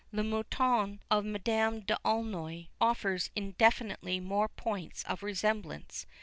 [0.11, 6.07] Le Mouton of Madame d'Aulnoy offers infinitely more points of resemblance.